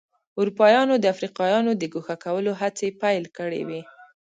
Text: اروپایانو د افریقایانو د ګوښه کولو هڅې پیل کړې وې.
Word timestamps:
اروپایانو 0.39 0.93
د 0.99 1.05
افریقایانو 1.13 1.71
د 1.75 1.83
ګوښه 1.93 2.15
کولو 2.23 2.51
هڅې 2.61 2.87
پیل 3.01 3.23
کړې 3.37 3.61
وې. 3.67 3.81